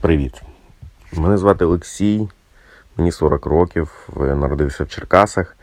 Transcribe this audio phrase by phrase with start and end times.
[0.00, 0.42] Привіт.
[1.12, 2.28] Мене звати Олексій,
[2.96, 5.56] мені 40 років, народився в Черкасах.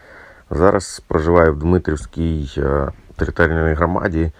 [0.51, 4.31] Зараз проживаю в Дмитрівській е, територіальній громаді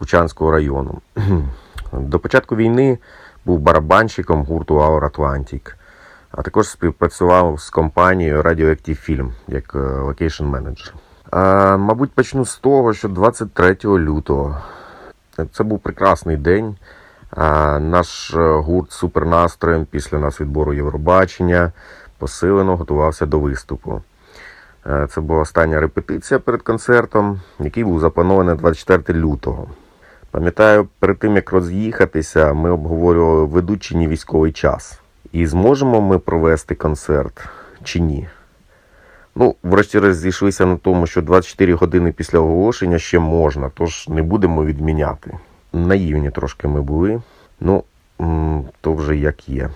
[0.00, 1.00] Бучанського району.
[1.92, 2.98] До початку війни
[3.44, 5.74] був барабанщиком гурту Our Atlantic,
[6.30, 10.94] а також співпрацював з компанією Radioactive Film як location manager.
[11.78, 14.58] Мабуть, почну з того, що 23 лютого
[15.52, 16.76] це був прекрасний день.
[17.36, 21.72] Наш е, гурт супернастроєм після нас відбору Євробачення
[22.18, 24.02] посилено готувався до виступу.
[24.86, 29.66] Е, це була остання репетиція перед концертом, який був запланований 24 лютого.
[30.30, 35.00] Пам'ятаю, перед тим як роз'їхатися, ми обговорювали ведучий військовий час.
[35.32, 37.48] І зможемо ми провести концерт
[37.84, 38.28] чи ні.
[39.34, 44.64] Ну, врешті-решт зійшлися на тому, що 24 години після оголошення ще можна, тож не будемо
[44.64, 45.38] відміняти.
[45.72, 47.22] Наївні трошки ми були.
[47.60, 47.84] Ну,
[48.80, 49.70] то вже як є.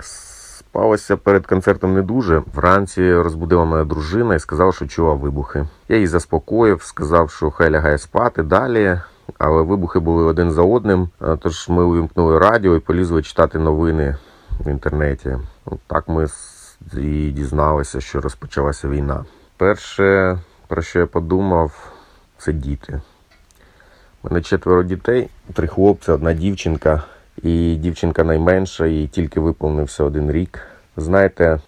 [0.00, 2.42] Спалося перед концертом не дуже.
[2.54, 5.66] Вранці розбудила моя дружина і сказала, що чула вибухи.
[5.88, 9.00] Я її заспокоїв, сказав, що хай лягає спати далі.
[9.38, 11.08] Але вибухи були один за одним.
[11.38, 14.16] Тож ми увімкнули радіо і полізли читати новини
[14.60, 15.38] в інтернеті.
[15.64, 16.26] От так ми
[16.98, 19.24] і дізналися, що розпочалася війна.
[19.56, 21.92] Перше, про що я подумав,
[22.38, 23.00] це діти.
[24.24, 27.02] У мене четверо дітей, три хлопці, одна дівчинка.
[27.42, 30.58] І дівчинка найменша, їй тільки виповнився один рік.
[30.96, 31.58] Знаєте,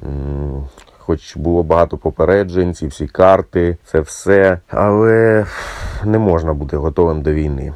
[0.98, 5.46] хоч було багато попереджень, ці всі карти, це все, але
[6.04, 7.72] не можна бути готовим до війни.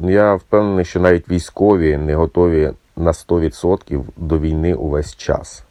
[0.00, 5.64] Я впевнений, що навіть військові не готові на 100% до війни увесь час.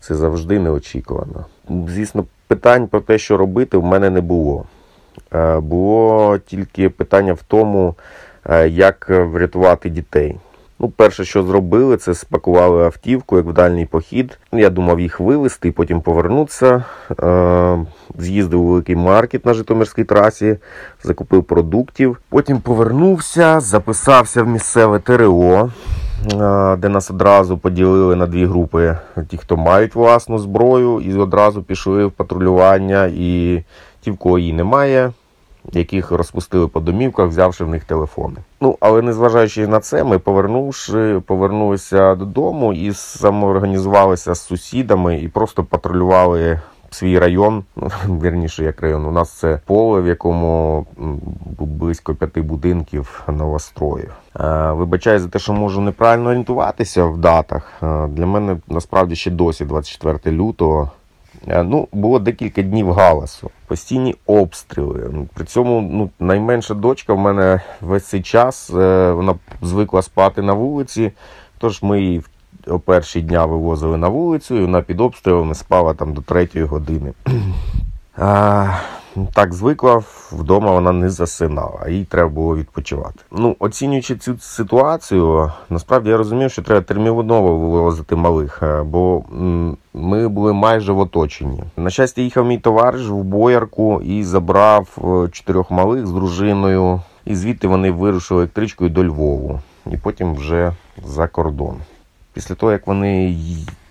[0.00, 1.44] Це завжди неочікувано.
[1.88, 4.64] Звісно, питань про те, що робити, в мене не було.
[5.34, 7.94] Е, було тільки питання в тому,
[8.50, 10.36] е, як врятувати дітей.
[10.78, 14.38] Ну, перше, що зробили, це спакували автівку як в дальній похід.
[14.52, 16.84] Я думав їх вивезти потім повернутися.
[17.22, 17.78] Е,
[18.18, 20.56] з'їздив у великий маркет на Житомирській трасі,
[21.02, 22.20] закупив продуктів.
[22.28, 25.70] Потім повернувся, записався в місцеве ТРО,
[26.78, 28.98] де нас одразу поділили на дві групи:
[29.28, 33.62] ті, хто мають власну зброю, і одразу пішли в патрулювання, і
[34.00, 35.12] ті, в кого її немає
[35.72, 38.36] яких розпустили по домівках, взявши в них телефони.
[38.60, 45.64] Ну, але незважаючи на це, ми повернувши, повернулися додому і самоорганізувалися з сусідами і просто
[45.64, 46.60] патрулювали.
[46.94, 50.86] Свій район, ну вірніше, як район, у нас це поле, в якому
[51.58, 54.12] близько п'яти будинків новостроїв.
[54.70, 57.72] Вибачаю за те, що можу неправильно орієнтуватися в датах.
[58.08, 60.90] Для мене насправді ще досі 24 лютого.
[61.48, 65.08] Е, ну, Було декілька днів галасу, постійні обстріли.
[65.12, 70.42] Ну, при цьому ну, найменша дочка в мене весь цей час е, вона звикла спати
[70.42, 71.12] на вулиці,
[71.58, 72.22] тож ми її
[72.66, 77.12] о перші дня вивозили на вулицю, і вона під обстрілами спала там до третьої години.
[79.32, 80.02] так звикла,
[80.32, 83.20] вдома вона не засинала, а їй треба було відпочивати.
[83.32, 89.24] Ну, оцінюючи цю ситуацію, насправді я розумів, що треба терміново вивозити малих, е, бо
[89.94, 91.62] ми були майже в оточенні.
[91.76, 97.34] На щастя, їхав мій товариш в боярку і забрав е, чотирьох малих з дружиною, і
[97.34, 99.60] звідти вони вирушили електричкою до Львову,
[99.90, 100.72] і потім вже
[101.06, 101.76] за кордон.
[102.34, 103.38] Після того, як вони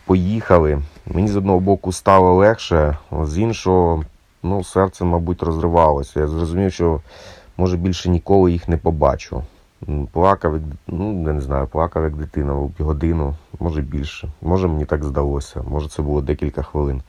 [0.06, 4.04] поїхали, мені з одного боку стало легше, з іншого
[4.44, 6.20] ну, серце, мабуть, розривалося.
[6.20, 7.02] Я зрозумів, що
[7.58, 9.44] може більше ніколи їх не побачу.
[10.12, 14.30] Плакав, ну я не знаю, плакав як дитина годину, може більше.
[14.42, 17.02] Може мені так здалося, може це було декілька хвилин.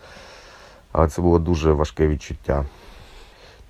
[0.92, 2.64] Але це було дуже важке відчуття.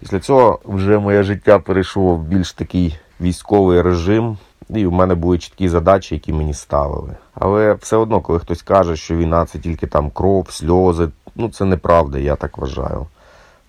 [0.01, 4.39] Після цього вже моє життя перейшло в більш такий військовий режим,
[4.71, 7.11] і в мене були чіткі задачі, які мені ставили.
[7.35, 11.65] Але все одно, коли хтось каже, що війна це тільки там кров, сльози, ну це
[11.65, 13.07] неправда, я так вважаю.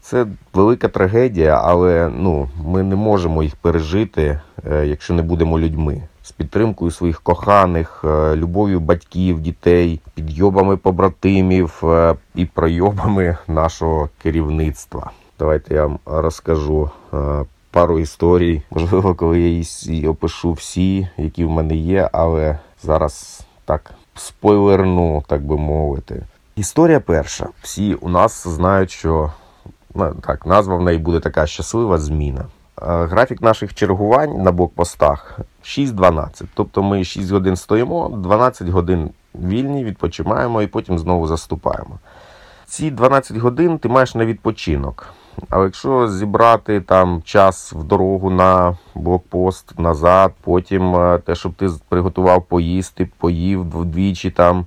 [0.02, 4.40] Це велика трагедія, але ну, ми не можемо їх пережити,
[4.72, 6.02] е, якщо не будемо людьми.
[6.24, 15.12] З підтримкою своїх коханих, е, любов'ю батьків, дітей, підйобами побратимів е, і пройобами нашого керівництва.
[15.40, 16.90] Давайте я вам розкажу
[17.76, 18.62] пару історій.
[18.72, 25.42] Можливо, коли я її опишу всі, які в мене є, але зараз так спойлерну, так
[25.42, 26.24] би мовити.
[26.56, 27.48] Історія перша.
[27.62, 29.32] Всі у нас знають, що
[30.22, 32.40] так, назва в неї буде така щаслива зміна.
[32.42, 32.46] Е,
[33.06, 36.44] графік наших чергувань на блокпостах 6-12.
[36.54, 42.00] Тобто ми 6 годин стоїмо, 12 годин вільні, відпочиваємо і потім знову заступаємо.
[42.66, 45.14] Ці 12 годин ти маєш на відпочинок.
[45.50, 51.70] Але якщо зібрати там час в дорогу на блокпост назад, потім е, те, щоб ти
[51.90, 54.66] приготував поїсти, поїв вдвічі там,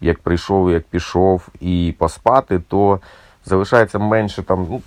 [0.00, 3.00] як прийшов, як пішов, і поспати, то
[3.44, 4.82] залишається менше там, ну,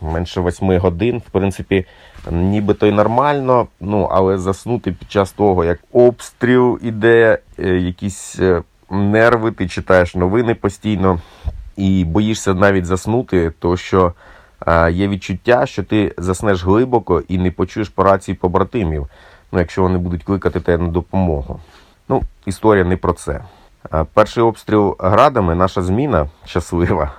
[0.00, 1.22] менше 8 годин.
[1.26, 1.86] В принципі,
[2.30, 8.62] нібито й нормально, ну, але заснути під час того, як обстріл іде, е, якісь е,
[8.90, 11.20] нерви, ти читаєш новини постійно
[11.76, 14.12] і боїшся навіть заснути, то що
[14.92, 19.06] є відчуття, що ти заснеш глибоко і не почуєш по рації побратимів,
[19.52, 21.60] ну, якщо вони будуть кликати тебе на допомогу.
[22.08, 23.40] Ну, історія не про це.
[24.14, 27.12] Перший обстріл градами, наша зміна щаслива,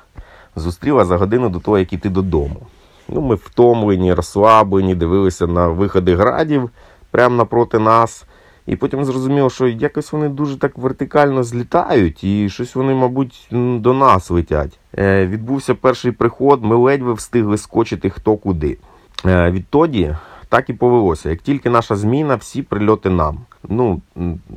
[0.56, 2.68] зустріла за годину до того, як іти додому.
[3.08, 6.70] Ну, Ми втомлені, розслаблені, дивилися на виходи градів
[7.12, 8.26] прямо напроти нас.
[8.66, 13.94] І потім зрозуміло, що якось вони дуже так вертикально злітають, і щось вони, мабуть, до
[13.94, 14.80] нас летять.
[14.98, 18.78] Е, Відбувся перший приход, ми ледь встигли скочити хто куди.
[19.26, 20.16] Е, Відтоді
[20.50, 21.30] так і повелося.
[21.30, 23.38] Як тільки наша зміна, всі прильоти нам.
[23.70, 24.02] Ну,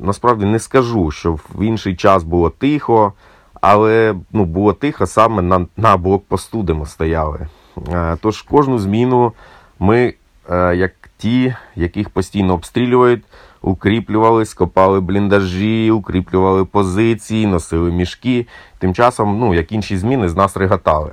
[0.01, 3.13] насправді не скажу, що в інший час було тихо,
[3.61, 7.47] але ну, було тихо саме на на блокпосту, де ми стояли.
[7.93, 9.33] Е, тож кожну зміну
[9.79, 10.13] ми,
[10.51, 13.23] як ті, яких постійно обстрілюють,
[13.65, 18.47] укріплювали, скопали бліндажі, укріплювали позиції, носили мішки.
[18.79, 21.11] Тим часом, ну, як інші зміни, з нас регатали.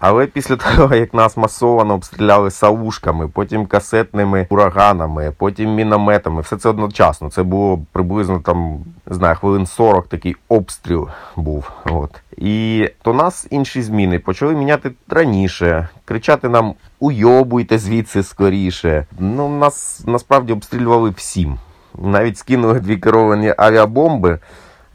[0.00, 6.68] Але після того, як нас масово обстріляли саушками, потім касетними ураганами, потім мінометами, все це
[6.68, 7.30] одночасно.
[7.30, 11.70] Це було приблизно там, не знаю, хвилин 40 такий обстріл був.
[11.84, 12.20] От.
[12.36, 19.06] І то нас інші зміни почали міняти раніше, кричати нам уйобуйте звідси скоріше.
[19.18, 21.58] Ну, Нас насправді обстрілювали всім.
[21.98, 24.38] Навіть скинули дві керовані авіабомби.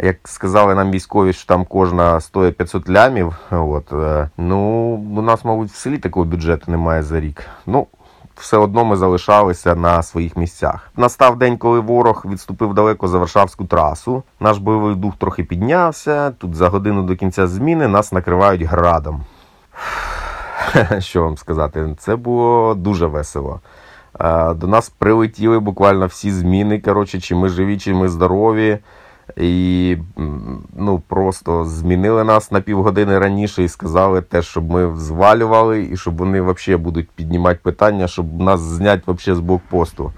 [0.03, 3.35] Як сказали нам військові, що там кожна стоїть 500 лямів.
[3.51, 4.59] От, е, Ну,
[5.17, 7.43] у нас, мабуть, в селі такого бюджету немає за рік.
[7.65, 7.87] Ну,
[8.35, 10.91] все одно ми залишалися на своїх місцях.
[10.97, 14.23] Настав день, коли ворог відступив далеко за Варшавську трасу.
[14.39, 16.31] Наш бойовий дух трохи піднявся.
[16.31, 19.23] Тут за годину до кінця зміни нас накривають градом.
[20.99, 21.95] Що вам сказати?
[21.97, 23.59] Це було дуже весело.
[24.19, 26.79] Е, до нас прилетіли буквально всі зміни.
[26.79, 28.79] Коротше, чи ми живі, чи ми здорові.
[29.37, 29.97] І
[30.77, 36.17] ну, просто змінили нас на півгодини раніше і сказали те, щоб ми звалювали, і щоб
[36.17, 40.13] вони взагалі будуть піднімати питання, щоб нас зняти взагалі з блокпосту,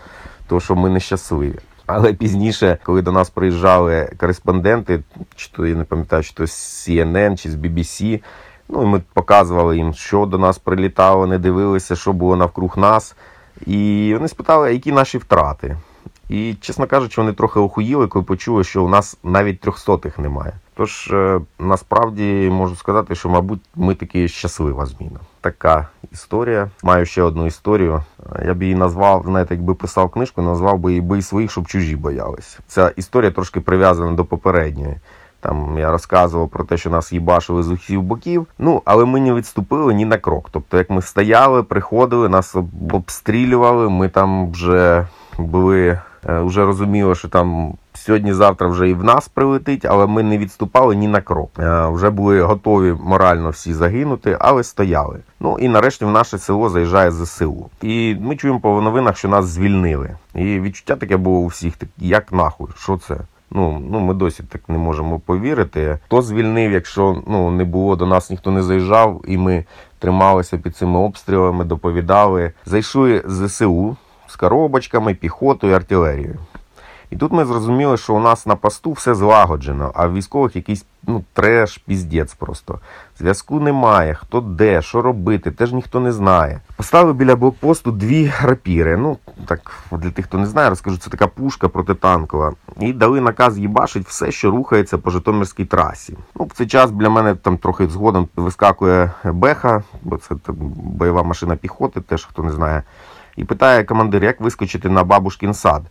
[0.48, 1.60] тому що ми нещасливі.
[1.86, 5.04] Але пізніше, коли до нас приїжджали кореспонденти,
[5.36, 8.24] чи то я не пам'ятаю, чи то з CNN, чи з BBC,
[8.70, 13.16] ну і ми показували їм, що до нас прилітало, вони дивилися, що було навкруг нас.
[13.66, 15.78] І вони спитали, які наші втрати.
[16.30, 20.54] І, чесно кажучи, вони трохи охуїли, коли почули, що у нас навіть трьохсотих немає.
[20.76, 25.20] Тож е, насправді можу сказати, що, мабуть, ми таки щаслива зміна.
[25.42, 26.70] Така історія.
[26.84, 28.04] Маю ще одну історію.
[28.46, 31.96] Я б її назвав, знаєте, якби писав книжку, назвав би її бий своїх, щоб чужі
[31.96, 32.60] боялися.
[32.68, 34.96] Ця історія трошки прив'язана до попередньої.
[35.40, 38.48] Там я розказував про те, що нас їбашили з усіх боків.
[38.60, 40.50] Ну, але ми не відступили ні на крок.
[40.52, 42.56] Тобто, як ми стояли, приходили, нас
[42.92, 46.00] обстрілювали, ми там вже були.
[46.30, 50.96] Е, вже розуміло, що там сьогодні-завтра вже і в нас прилетить, але ми не відступали
[50.96, 51.52] ні на крок.
[51.60, 55.20] Е, вже були готові морально всі загинути, але стояли.
[55.40, 57.70] Ну і нарешті в наше село заїжджає ЗСУ.
[57.82, 60.10] І ми чуємо по новинах, що нас звільнили.
[60.36, 63.18] І відчуття таке було у всіх: так як нахуй, що це?
[63.52, 66.00] Ну ну ми досі так не можемо повірити.
[66.06, 69.66] Хто звільнив, якщо ну не було до нас, ніхто не заїжджав, і ми
[70.00, 72.52] трималися під цими обстрілами, доповідали.
[72.66, 73.98] Зайшли з ЗСУ
[74.34, 76.40] з коробочками, піхотою, артилерією.
[77.14, 80.86] І тут ми зрозуміли, що у нас на посту все злагоджено, а в військових якийсь
[81.08, 82.80] ну, треш, піздець просто.
[83.20, 86.62] Зв'язку немає, хто де, що робити, теж ніхто не знає.
[86.76, 88.98] Поставили біля блокпосту дві рапіри.
[88.98, 92.54] Ну, так для тих, хто не знає, розкажу, це така пушка протитанкова.
[92.80, 96.18] І дали наказ їбашить все, що рухається по Житомирській трасі.
[96.36, 101.24] Ну, В цей час для мене там трохи згодом вискакує Беха, бо це там, бойова
[101.24, 102.84] машина піхоти, теж хто не знає.
[103.36, 105.84] І питає командир, як вискочити на Бабушкін сад.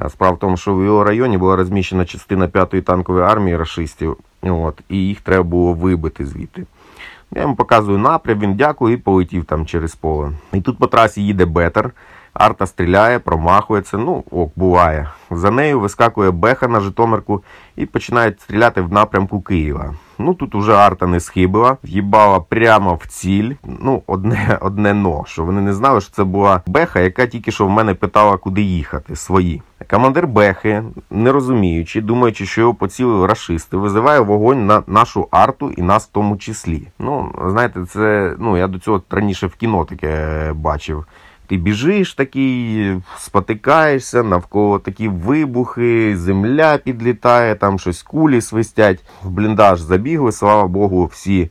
[0.00, 4.16] Е, справа в тому, що в його районі була розміщена частина 5-ї танкової армії расистів,
[4.42, 6.66] от, і їх треба було вибити звідти.
[7.34, 10.32] Я йому показую напрям, він дякує і полетів там через поле.
[10.52, 11.90] І тут по трасі їде бетер,
[12.34, 13.98] арта стріляє, промахується.
[13.98, 15.10] Ну, ок, буває.
[15.30, 17.42] За нею вискакує беха на Житомирку
[17.76, 19.94] і починає стріляти в напрямку Києва.
[20.18, 23.52] Ну тут уже арта не схибила, в'їбала прямо в ціль.
[23.64, 27.66] Ну, одне, одне но, що вони не знали, що це була беха, яка тільки що
[27.66, 29.16] в мене питала, куди їхати.
[29.16, 29.62] Свої.
[29.90, 35.82] Командир Бехи, не розуміючи, думаючи, що його поцілили рашисти, визиває вогонь на нашу арту і
[35.82, 36.88] нас в тому числі.
[36.98, 41.06] Ну, знаєте, це ну я до цього раніше в кіно таке бачив.
[41.48, 49.04] Ти біжиш такий, спотикаєшся, навколо такі вибухи, земля підлітає, там щось кулі свистять.
[49.22, 51.50] В бліндаж забігли, слава Богу, всі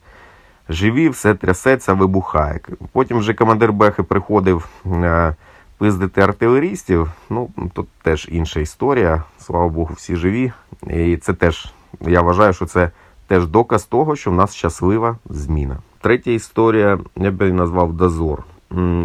[0.69, 2.59] живі, все трясеться, вибухає.
[2.91, 5.35] Потім вже командир Бехи приходив е,
[5.77, 7.11] пиздити артилерістів.
[7.29, 9.23] Ну, тут теж інша історія.
[9.37, 10.51] Слава Богу, всі живі.
[10.87, 12.91] І це теж, я вважаю, що це
[13.27, 15.77] теж доказ того, що в нас щаслива зміна.
[16.01, 18.43] Третя історія, я б назвав дозор.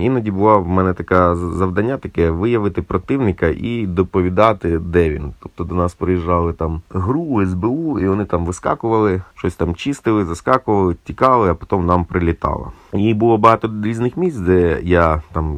[0.01, 5.33] Іноді була в мене таке завдання таке виявити противника і доповідати, де він.
[5.41, 10.97] Тобто до нас приїжджали там ГРУ, СБУ, і вони там вискакували, щось там чистили, заскакували,
[11.05, 12.73] тікали, а потім нам прилітало.
[12.93, 15.57] І було багато різних місць, де я там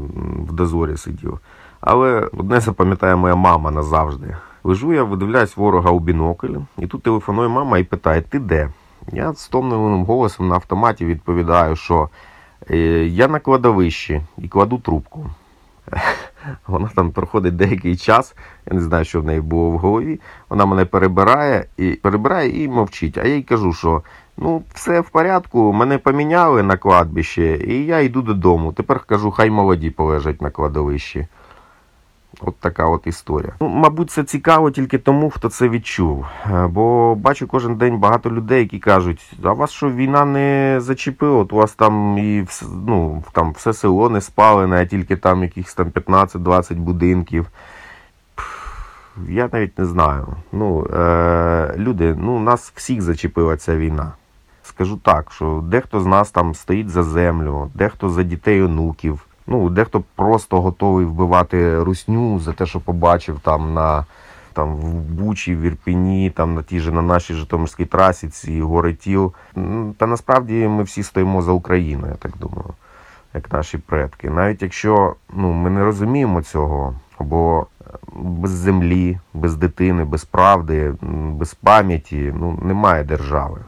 [0.49, 1.39] в дозорі сидів.
[1.81, 4.37] Але одне запам'ятає моя мама назавжди.
[4.65, 8.69] Лежу я, видивляюсь ворога у бінокль, і тут телефонує мама і питає: Ти де?
[9.13, 12.09] Я стомленим голосом на автоматі відповідаю, що
[13.07, 15.31] я на кладовищі і кладу трубку.
[16.67, 18.35] Вона там проходить деякий час,
[18.67, 20.21] я не знаю, що в неї було в голові.
[20.49, 23.19] Вона мене перебирає і перебирає і мовчить.
[23.19, 24.03] А я їй кажу, що
[24.37, 28.73] ну все в порядку, мене поміняли на кладбище, і я йду додому.
[28.73, 31.27] Тепер кажу, хай молоді полежать на кладовищі.
[32.41, 33.53] От така от історія.
[33.61, 36.27] Ну, мабуть, це цікаво тільки тому, хто це відчув.
[36.53, 41.37] Е, Бо бачу кожен день багато людей, які кажуть, а вас що війна не зачепила?
[41.37, 42.47] От у вас там і
[42.87, 47.47] ну, там все село не спалене, а тільки там якихось там 15-20 будинків.
[49.29, 50.27] Я навіть не знаю.
[50.53, 54.13] Ну, е, люди, ну нас всіх зачепила ця війна.
[54.63, 59.27] Скажу так, що дехто з нас там стоїть за землю, дехто за дітей онуків.
[59.53, 64.07] Ну, дехто просто готовий вбивати русню за те, що побачив там на
[64.53, 68.95] там в Бучі, в Ірпіні, там на тій же на нашій Житомирській трасі, ці гори
[68.95, 69.33] тіл.
[69.97, 72.75] Та насправді ми всі стоїмо за Україну, я так думаю,
[73.35, 74.31] як наші предки.
[74.31, 80.95] Навіть якщо ну, ми не розуміємо цього, бо е, без землі, без дитини, без правди,
[81.33, 83.61] без пам'яті ну, немає держави.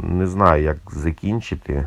[0.00, 1.86] Не знаю, як закінчити.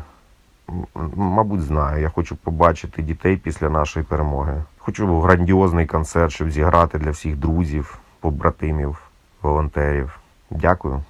[1.16, 2.02] Мабуть, знаю.
[2.02, 4.64] Я хочу побачити дітей після нашої перемоги.
[4.78, 8.98] Хочу грандіозний концерт, щоб зіграти для всіх друзів, побратимів,
[9.42, 10.18] волонтерів.
[10.50, 11.02] Дякую.